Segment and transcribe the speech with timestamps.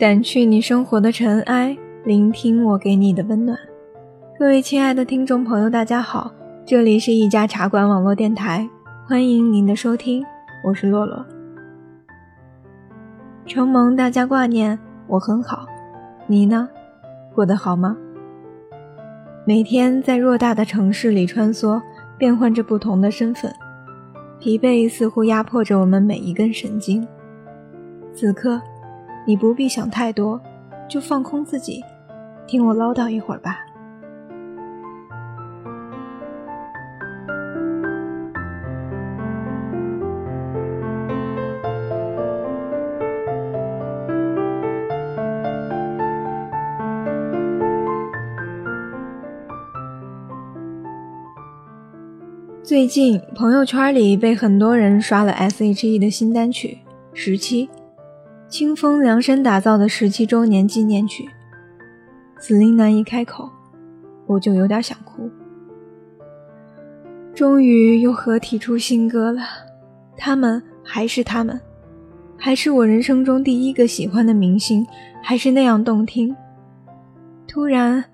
[0.00, 1.76] 掸去你生活的尘埃，
[2.06, 3.58] 聆听我给你的温暖。
[4.38, 6.32] 各位亲爱的听众朋友，大家好，
[6.64, 8.66] 这里是一家茶馆网络电台，
[9.06, 10.24] 欢迎您的收听，
[10.64, 11.22] 我是洛洛。
[13.44, 15.66] 承蒙大家挂念，我很好，
[16.26, 16.66] 你呢？
[17.34, 17.94] 过得好吗？
[19.44, 21.78] 每天在偌大的城市里穿梭，
[22.16, 23.54] 变换着不同的身份，
[24.38, 27.06] 疲惫似乎压迫着我们每一根神经。
[28.14, 28.58] 此刻，
[29.30, 30.40] 你不必想太多，
[30.88, 31.84] 就放空自己，
[32.48, 33.60] 听我唠叨一会儿吧。
[52.64, 56.78] 最近朋友圈里被很多人刷了 S.H.E 的新单曲
[57.14, 57.68] 《十七》，
[58.50, 61.30] 清风量身打造的十七周年纪念曲。
[62.38, 63.48] 司令娜一开口，
[64.26, 65.30] 我就有点想哭。
[67.34, 69.42] 终于又合体出新歌了，
[70.16, 71.58] 他们还是他们，
[72.36, 74.86] 还是我人生中第一个喜欢的明星，
[75.22, 76.34] 还是那样动听。
[77.46, 78.04] 突然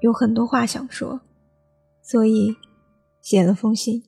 [0.00, 1.20] 有很多话想说，
[2.02, 2.56] 所以。
[3.24, 4.02] 写了封信。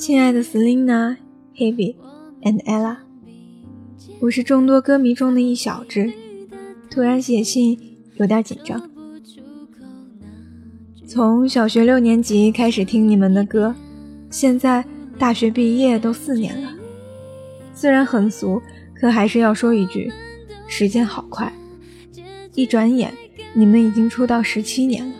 [0.00, 1.18] 亲爱的 Selina、
[1.54, 1.94] Hebe
[2.40, 2.96] and Ella，
[4.18, 6.10] 我是众多歌迷中的一小只，
[6.90, 7.78] 突然写信
[8.14, 8.90] 有点紧张。
[11.06, 13.74] 从小学六年级开始听你们的歌，
[14.30, 14.82] 现在
[15.18, 16.72] 大学毕业都四年了。
[17.74, 18.62] 虽然很俗，
[18.94, 20.10] 可还是要说一句：
[20.66, 21.52] 时间好快，
[22.54, 23.12] 一转眼
[23.52, 25.12] 你们已经出道十七年了。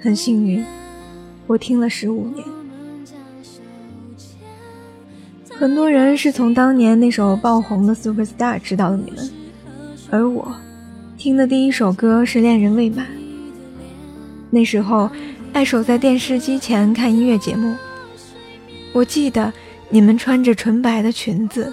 [0.00, 0.64] 很幸运，
[1.46, 2.44] 我听了十五年。
[5.58, 9.30] 很多人是从当年那首爆红的《Superstar》知道的你们，
[10.10, 10.54] 而我
[11.16, 13.06] 听的第一首歌是《恋人未满》。
[14.50, 15.08] 那时候
[15.52, 17.74] 爱守在电视机前看音乐节目，
[18.92, 19.52] 我记得
[19.88, 21.72] 你们穿着纯白的裙子，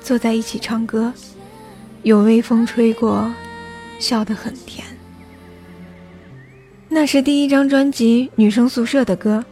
[0.00, 1.12] 坐在一起唱歌，
[2.02, 3.32] 有微风吹过，
[4.00, 4.84] 笑得很甜。
[6.88, 9.44] 那是第一张专辑《女生宿舍》的歌，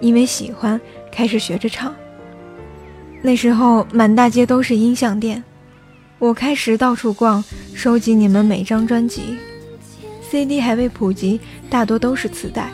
[0.00, 1.92] 因为喜欢，开始学着唱。
[3.22, 5.42] 那时候满大街都是音像店，
[6.18, 7.44] 我开始到处逛，
[7.74, 9.36] 收集你们每张专辑。
[10.30, 11.38] CD 还未普及，
[11.68, 12.70] 大多都是磁带。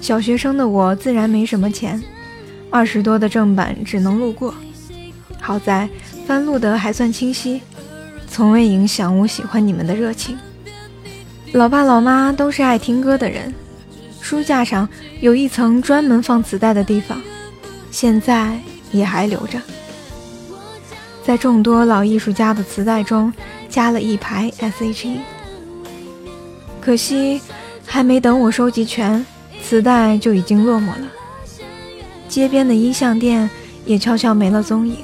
[0.00, 2.02] 小学生的我自然没什么钱，
[2.70, 4.54] 二十多的正版只能路过。
[5.40, 5.88] 好在
[6.26, 7.62] 翻录的还算清晰，
[8.28, 10.36] 从未影响我喜欢你们的热情。
[11.52, 13.54] 老爸老妈都是爱听歌的人，
[14.20, 14.86] 书架上
[15.20, 17.18] 有一层专门放磁带的地方，
[17.90, 18.60] 现在。
[18.92, 19.60] 也还留着，
[21.24, 23.32] 在众多老艺术家的磁带中
[23.68, 25.20] 加了一排 S.H.E，
[26.80, 27.40] 可惜
[27.84, 29.24] 还没等我收集全，
[29.62, 31.08] 磁带就已经落寞了。
[32.28, 33.48] 街边的音像店
[33.84, 34.96] 也悄悄没了踪影，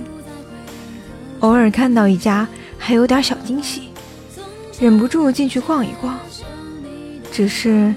[1.40, 2.46] 偶尔看到一家
[2.78, 3.88] 还有点小惊喜，
[4.80, 6.18] 忍不住进去逛一逛，
[7.32, 7.94] 只是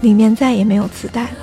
[0.00, 1.36] 里面再也没有磁带了。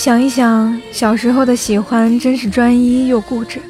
[0.00, 3.60] 想一想，小时候的喜欢真是专一又固执。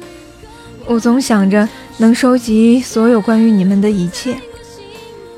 [0.85, 1.67] 我总想着
[1.97, 4.37] 能收集所有关于你们的一切。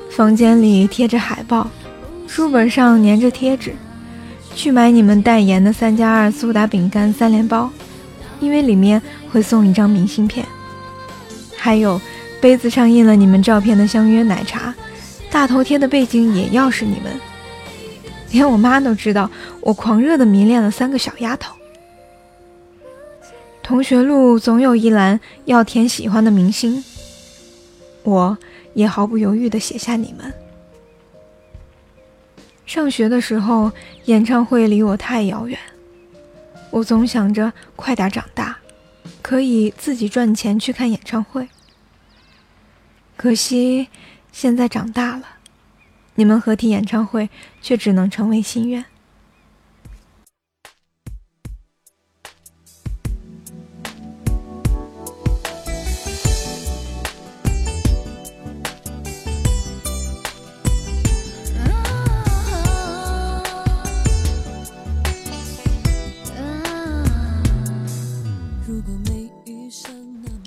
[0.08, 1.68] 房间里贴着海报，
[2.28, 3.74] 书本上粘着贴纸，
[4.54, 7.68] 去买你们代言的三加二苏打饼干三连包，
[8.38, 9.02] 因为里面
[9.32, 10.46] 会送一张明信片。
[11.56, 12.00] 还有
[12.40, 14.72] 杯子上印了你们照片的相约奶茶，
[15.28, 17.33] 大头贴的背景也要是你们。
[18.34, 21.54] 连我妈都知道，我狂热的迷恋了三个小丫头。
[23.62, 26.82] 同学录总有一栏要填喜欢的明星，
[28.02, 28.36] 我
[28.72, 30.34] 也毫不犹豫地写下你们。
[32.66, 33.70] 上学的时候，
[34.06, 35.56] 演唱会离我太遥远，
[36.70, 38.58] 我总想着快点长大，
[39.22, 41.48] 可以自己赚钱去看演唱会。
[43.16, 43.86] 可惜
[44.32, 45.22] 现在长大了，
[46.16, 47.28] 你们合体演唱会
[47.60, 48.84] 却只能成为心愿。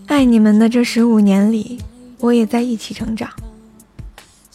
[0.07, 1.79] 爱你们的这十五年里，
[2.19, 3.29] 我也在一起成长。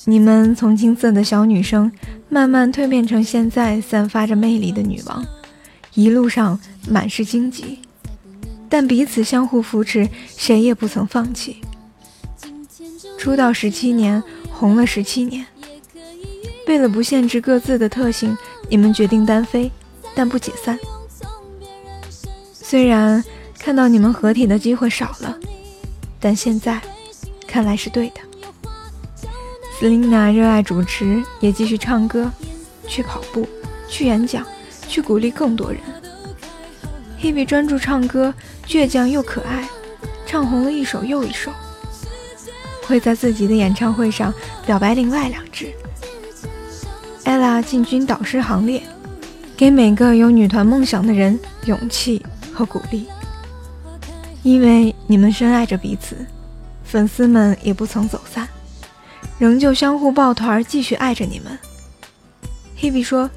[0.05, 1.91] 你们从青涩的小女生，
[2.29, 5.25] 慢慢蜕变成现在散发着魅力的女王，
[5.95, 6.59] 一路上
[6.89, 7.79] 满是荆棘，
[8.69, 11.63] 但彼此相互扶持，谁也不曾放弃。
[13.17, 15.47] 出道十七年，红了十七年。
[16.67, 18.37] 为了不限制各自的特性，
[18.69, 19.71] 你们决定单飞，
[20.15, 20.79] 但不解散。
[22.53, 23.23] 虽然
[23.59, 25.39] 看到你们合体的机会少了。
[26.25, 26.81] 但现在
[27.49, 28.21] 看来是对的。
[29.83, 32.31] Selina 热爱主持，也继续唱歌，
[32.87, 33.49] 去跑步，
[33.89, 34.47] 去演讲，
[34.87, 35.81] 去鼓励更多人。
[37.21, 38.33] Hebe 专注唱歌，
[38.65, 39.69] 倔强又可爱，
[40.25, 41.51] 唱红了一首又一首。
[42.87, 44.33] 会在自己的演唱会上
[44.65, 45.73] 表白另外两支。
[47.25, 48.85] Ella 进军导师行列，
[49.57, 52.25] 给每个有女团梦想的人勇气
[52.55, 53.09] 和鼓励。
[54.45, 56.25] 因为你们深爱着彼此，
[56.85, 58.47] 粉丝们也不曾走散，
[59.43, 61.59] 仍旧相互抱团，继续爱着你们。
[62.79, 63.29] Hebe 说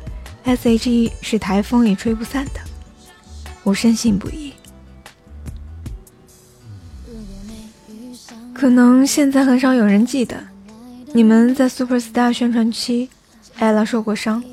[0.44, 2.62] ：“S.H.E 是台风也吹不散的。”
[3.66, 4.54] 我深信不疑。
[8.54, 10.38] 可能现在很少有人记得，
[11.12, 13.10] 你们在 Super Star 宣传期
[13.58, 14.44] ，ella 受过伤。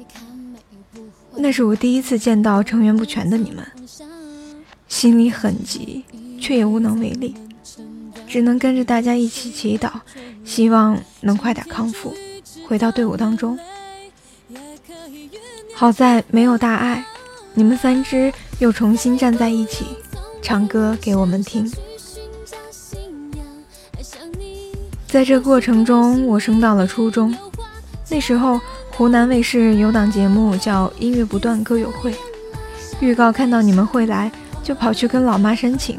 [1.36, 3.62] 那是我第一次见到成员不全的你们，
[4.88, 6.02] 心里很急。
[6.40, 7.34] 却也无能为力，
[8.26, 9.92] 只能跟着大家一起祈祷，
[10.52, 12.14] 希望能快点康复，
[12.68, 13.58] 回到队伍当中。
[15.74, 17.02] 好在没有大碍，
[17.54, 19.86] 你们三只又重新站在一起，
[20.42, 21.72] 唱歌给我们听。
[25.06, 27.34] 在这过程中，我升到了初中，
[28.10, 28.60] 那时候
[28.94, 32.12] 湖南卫视有档节目叫《音乐不断歌友会》，
[33.00, 34.30] 预告看到你们会来，
[34.62, 35.98] 就跑去跟老妈申请。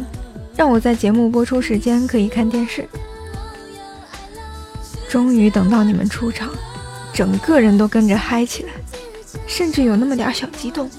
[0.55, 2.87] 让我在节目播出时间可以看电视。
[5.13, 6.49] 终于等到你们出场，
[7.13, 8.71] 整个人都跟着嗨起来，
[9.45, 10.89] 甚至有那么点小激动。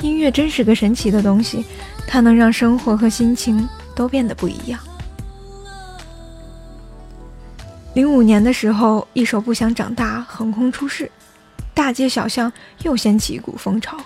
[0.00, 1.64] 音乐真是个神奇的东西，
[2.04, 4.80] 它能让生活和心情都变得不一样。
[7.94, 11.08] 零五年的时候，一首《不想长大》横空出世，
[11.72, 12.52] 大街小巷
[12.82, 13.96] 又掀起一股风潮。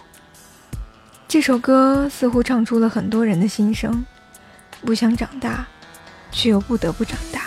[1.26, 4.05] 这首歌似乎唱出了很多人的心声，
[4.84, 5.66] 不想长大，
[6.31, 7.40] 却又不得不长大。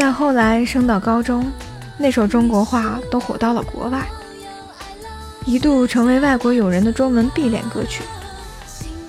[0.00, 1.52] 再后来升到高中，
[1.98, 4.08] 那首中国话都火到了国外，
[5.44, 8.02] 一度成为外国友人的中文必练歌曲。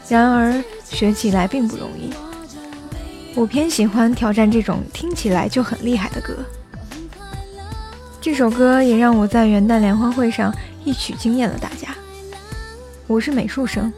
[0.09, 2.13] 然而学起来并不容易，
[3.35, 6.35] 我偏喜欢挑战这种听起来就很厉害的歌。
[8.19, 10.53] 这首歌也让我在元旦联欢会上。
[10.83, 11.95] 一曲惊艳了大家。
[13.07, 13.93] 我是美术生，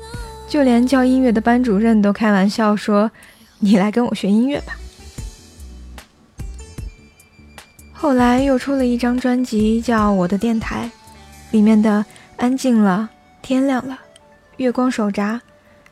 [0.48, 3.10] 就连教音乐的班主任都开玩笑说
[3.58, 4.76] ：“你来跟我学音乐吧。”
[8.04, 10.92] 后来又出了一张专辑，叫《我的电台》，
[11.52, 12.04] 里面的
[12.36, 13.10] 《安静了》
[13.48, 13.94] 《天亮了》
[14.58, 15.36] 《月光手札》《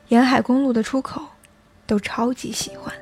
[0.09, 1.21] 沿海公路的出口》，
[1.87, 2.93] 都超级喜欢。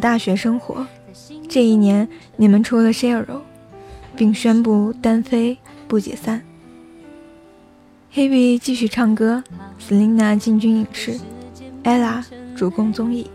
[0.00, 0.86] 大学生活，
[1.48, 3.42] 这一年你们出了 Shero，
[4.16, 6.42] 并宣布单飞不解散。
[8.12, 9.44] Hebe 继续唱歌
[9.78, 11.16] ，Selina 进军影视
[11.84, 12.24] ，Ella
[12.56, 13.30] 主攻综艺。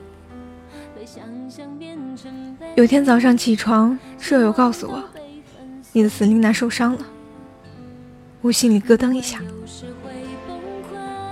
[2.75, 5.01] 有天早上起床，舍友告诉我，
[5.93, 7.05] 你的 Selina 受伤了。
[8.41, 9.39] 我心里咯噔一下，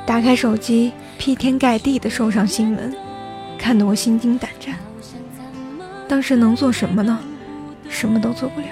[0.06, 2.96] 打开手机，劈天盖地的受伤新闻。
[3.58, 4.76] 看得我心惊胆战，
[6.08, 7.20] 当时能做什么呢？
[7.90, 8.68] 什么都做不了，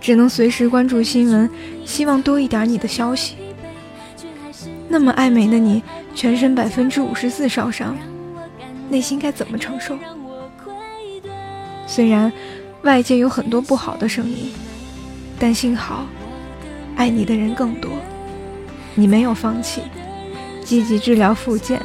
[0.00, 1.50] 只能随时关注新闻，
[1.84, 3.36] 希望多一点你的消息。
[4.88, 5.82] 那么爱美的你，
[6.14, 7.96] 全身百分之五十四烧伤，
[8.88, 9.96] 内心该怎么承受？
[11.86, 12.32] 虽然
[12.82, 14.52] 外界有很多不好的声音，
[15.38, 16.06] 但幸好，
[16.96, 17.90] 爱你的人更多。
[18.94, 19.82] 你没有放弃，
[20.64, 21.80] 积极治疗复健，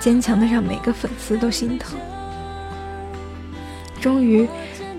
[0.00, 1.98] 坚强的让每个粉丝都心疼。
[4.02, 4.48] 终于，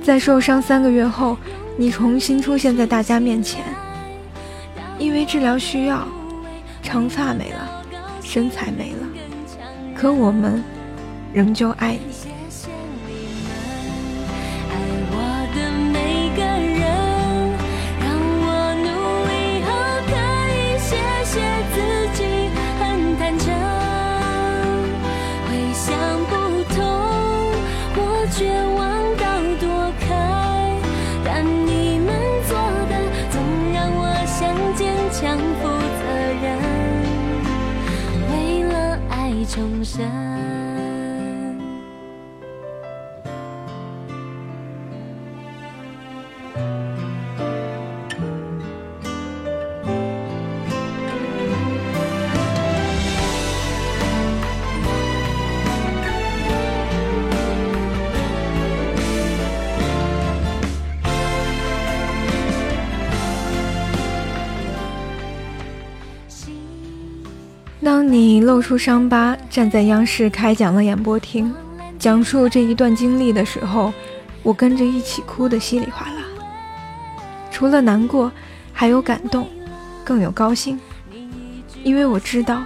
[0.02, 1.38] 在受伤三个月后，
[1.76, 3.62] 你重新出现在大家面前。
[4.98, 6.08] 因为治疗需要，
[6.82, 7.84] 长发没了，
[8.22, 9.06] 身材没了，
[9.94, 10.64] 可我们
[11.34, 12.33] 仍旧爱你。
[68.44, 71.54] 露出伤疤，站在央视开讲的演播厅，
[71.98, 73.92] 讲述这一段经历的时候，
[74.44, 76.24] 我跟着一起哭得稀里哗啦。
[77.52, 78.32] 除了难过，
[78.72, 79.48] 还有感动，
[80.04, 80.80] 更有高兴，
[81.84, 82.64] 因为我知道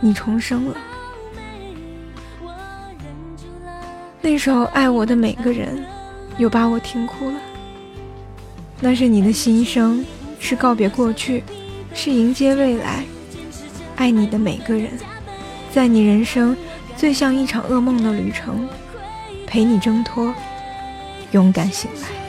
[0.00, 0.76] 你重生了。
[4.20, 5.76] 那首《爱我的每个人》，
[6.38, 7.36] 又把我听哭了。
[8.80, 10.04] 那是你的心声，
[10.40, 11.44] 是告别过去，
[11.94, 13.04] 是迎接未来。
[13.96, 14.90] 爱你的每个人，
[15.72, 16.56] 在你人生
[16.96, 18.68] 最像一场噩梦的旅程，
[19.46, 20.34] 陪你挣脱，
[21.32, 22.23] 勇敢醒来。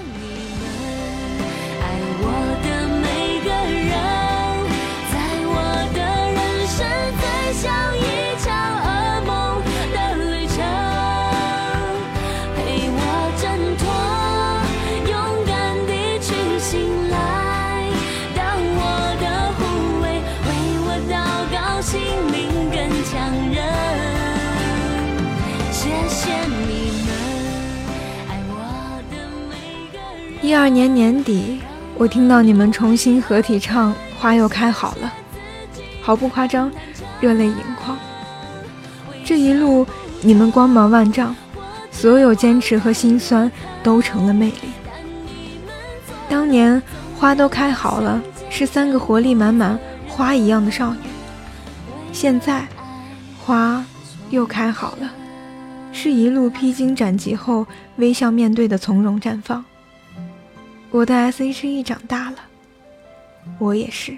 [30.41, 31.59] 一二年年底，
[31.97, 35.11] 我听到你们重新合体唱《花又开好了》，
[36.01, 36.71] 毫不夸张，
[37.19, 37.97] 热泪盈眶。
[39.23, 39.85] 这一路
[40.21, 41.35] 你们光芒万丈，
[41.89, 44.69] 所有坚持和心酸都成了魅力。
[46.29, 46.81] 当年
[47.17, 50.99] 花都开好了，是三个活力满满、花一样的少女。
[52.15, 52.65] 现在，
[53.37, 53.85] 花
[54.29, 55.11] 又开好了，
[55.91, 57.67] 是一路披荆斩棘后
[57.97, 59.63] 微笑面对的从容绽放。
[60.91, 62.37] 我的 S.H.E 长大了，
[63.59, 64.17] 我也是。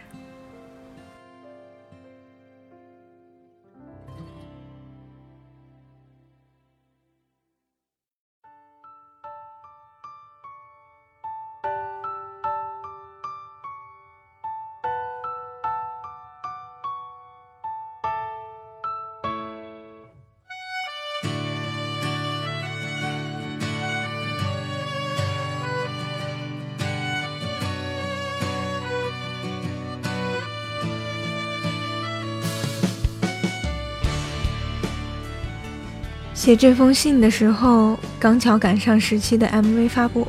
[36.48, 40.25] 写这封信的时候，刚巧赶上十期的 MV 发布，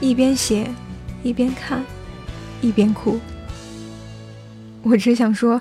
[0.00, 0.70] 一边写，
[1.22, 1.84] 一边看，
[2.62, 3.20] 一边哭。
[4.82, 5.60] 我只想说，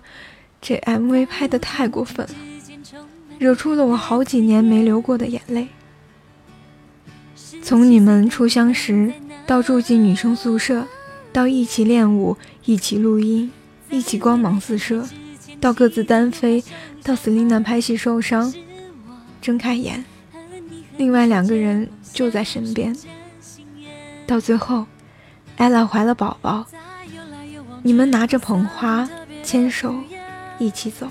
[0.61, 2.33] 这 MV 拍的太过分了，
[3.39, 5.67] 惹出了我好几年没流过的眼泪。
[7.61, 9.11] 从你们初相识，
[9.45, 10.87] 到住进女生宿舍，
[11.33, 13.51] 到一起练舞，一起录音，
[13.89, 15.05] 一起光芒四射，
[15.59, 16.63] 到各自单飞，
[17.03, 18.53] 到 Selina 拍戏受伤。
[19.41, 20.05] 睁开眼，
[20.97, 22.95] 另外两个人就在身边。
[24.27, 24.85] 到最后
[25.57, 26.65] 艾拉怀了宝宝，
[27.81, 29.09] 你们拿着捧花
[29.43, 29.95] 牵手
[30.59, 31.09] 一起走，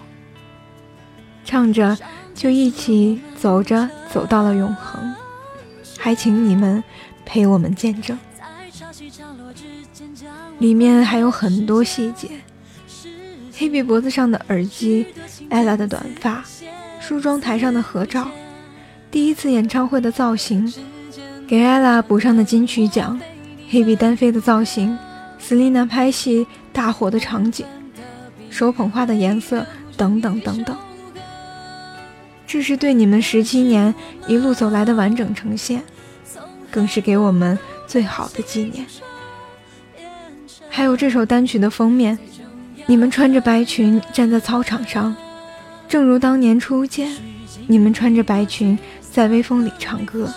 [1.45, 1.99] 唱着
[2.35, 5.15] 就一起走着走到了永恒，
[5.99, 6.83] 还请你们
[7.27, 8.19] 陪我们见证。
[10.61, 12.29] 里面还有很多细节：
[13.53, 15.07] 黑比脖子上的耳机
[15.51, 16.45] 艾拉的短发。
[17.11, 18.29] 梳妆台上的合照，
[19.11, 20.73] 第一次演唱会的造型，
[21.49, 23.21] 给 ella 补上的金曲奖，
[23.69, 24.97] 黑比单飞的造型
[25.43, 27.67] ，Selina 拍戏大火的场景，
[28.49, 30.77] 手捧花的颜色等等等等。
[32.47, 33.93] 这是对你们十七年
[34.29, 35.83] 一路走来的完整呈现，
[36.71, 38.87] 更是给我们最好的纪念。
[40.69, 42.17] 还有这首单曲的封面，
[42.87, 45.17] 你们穿着白裙站在操场上，
[45.91, 47.11] 正如当年初见，
[47.67, 48.79] 你们穿着白裙
[49.11, 50.33] 在微风里唱歌。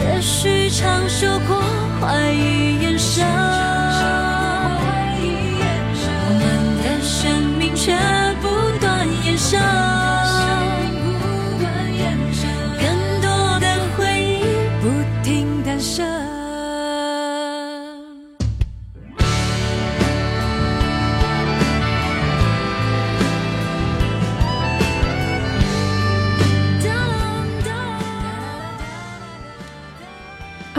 [0.00, 1.62] 也许长袖过
[2.00, 2.73] 怀疑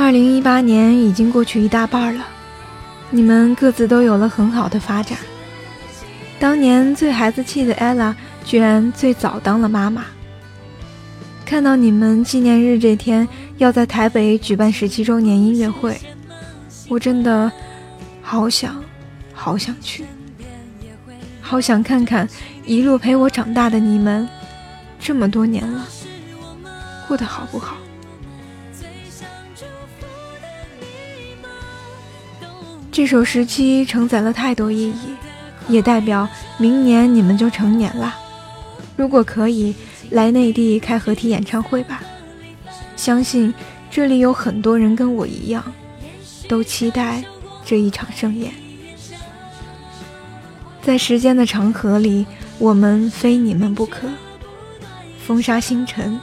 [0.06, 2.28] 二零一八年已经过去一大半了，
[3.10, 5.18] 你们各自都有了很好的发展。
[6.38, 10.06] 当年最孩子气的 ella 居然最早当了妈妈。
[11.44, 16.00] 看到你们纪念日这天要在台北举办十七周年音乐会，
[16.88, 17.52] 我真的
[18.22, 18.76] 好想
[19.34, 20.06] 好想去，
[21.42, 22.30] 好想看看
[22.64, 24.30] 一路陪我长大的你们，
[25.00, 25.84] 这么多年了，
[27.08, 27.76] 过得好不好？
[32.96, 34.94] 这首时期承载了太多意义，
[35.68, 36.26] 也代表
[36.58, 38.16] 明年你们就成年了。
[38.96, 39.76] 如果可以，
[40.12, 42.02] 来内地开合体演唱会吧。
[42.96, 43.54] 相信
[43.92, 45.62] 这里有很多人跟我一样，
[46.48, 47.22] 都期待
[47.66, 48.54] 这一场盛宴。
[50.82, 52.26] 在时间的长河里，
[52.60, 54.08] 我们非你们不可。
[55.28, 56.18] 风沙星辰，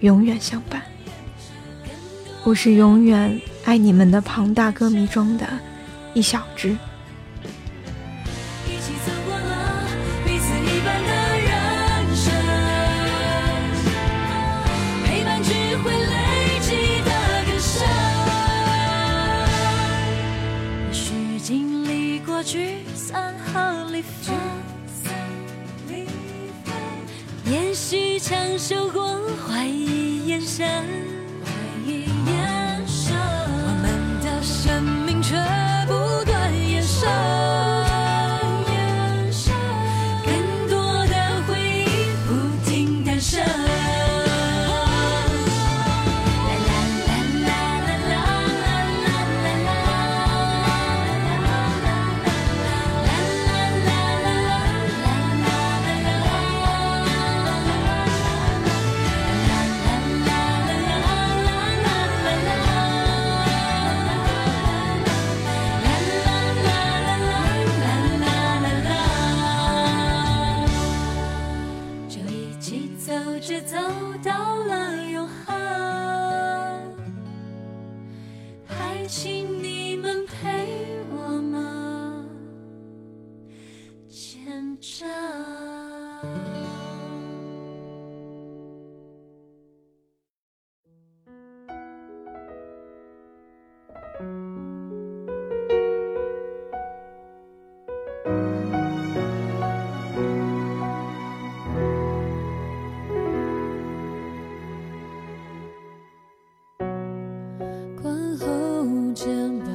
[0.00, 0.80] 永远相伴。
[2.42, 5.46] 我是永远爱你们的庞大歌迷中的。
[6.14, 6.76] 一小只。
[8.68, 8.76] 也
[20.92, 24.34] 许经历过聚散和离分，
[27.46, 31.09] 也许承受过怀疑眼神。
[84.80, 85.06] 上
[108.00, 109.68] 宽厚肩膀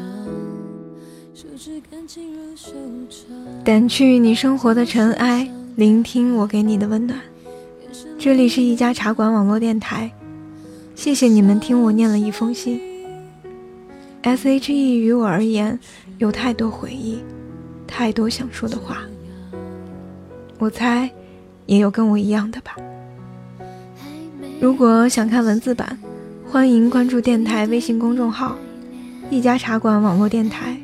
[1.32, 2.72] 手指干净如手
[3.08, 3.44] 掌。
[3.65, 7.19] 掸去你生活的尘埃，聆听我给你的温暖。
[8.19, 10.12] 这里是一家茶馆网络电台，
[10.93, 12.80] 谢谢你们听我念了一封信。
[14.21, 15.80] S H E 于我而言
[16.19, 17.17] 有太多回忆，
[17.88, 18.99] 太多想说的话。
[20.60, 21.10] 我猜，
[21.65, 22.75] 也有跟我一样的吧。
[24.62, 25.97] 如果想看文字版，
[26.47, 28.56] 欢迎关注电台微信公众号
[29.32, 30.78] “一家茶馆网络电台”。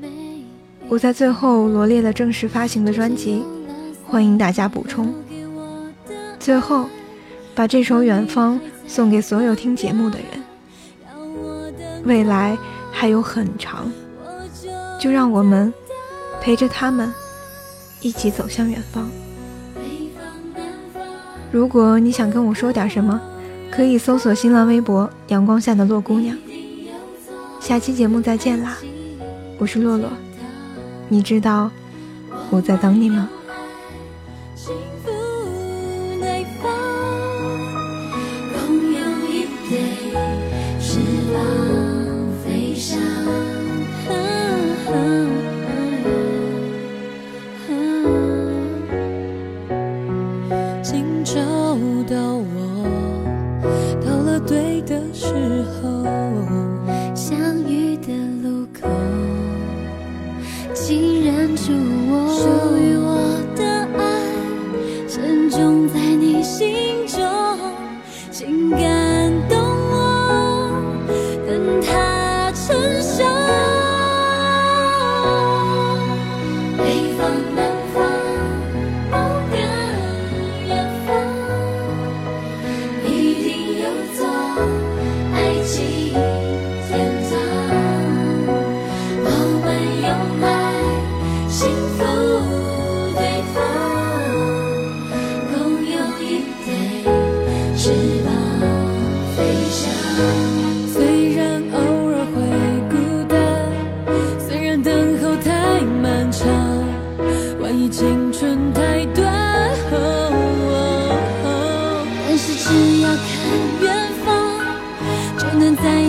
[0.91, 3.41] 我在最后罗列了正式发行的专辑，
[4.05, 5.13] 欢迎大家补充。
[6.37, 6.85] 最后，
[7.55, 12.03] 把这首《远方》送给所有听节目的人。
[12.03, 12.57] 未来
[12.91, 13.89] 还有很长，
[14.99, 15.73] 就让我们
[16.41, 17.09] 陪着他们
[18.01, 19.09] 一起走向远方。
[21.53, 23.21] 如果你想跟我说点什么，
[23.71, 26.37] 可以搜索新浪微博“阳光下的洛姑娘”。
[27.61, 28.77] 下期节目再见啦，
[29.57, 30.09] 我是洛洛。
[31.11, 31.69] 你知道
[32.49, 33.29] 我在等你吗？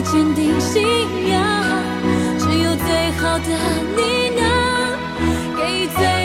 [0.03, 0.83] 坚定信
[1.29, 1.43] 仰。
[2.39, 3.51] 只有最好的
[3.97, 4.43] 你能
[5.57, 6.22] 给最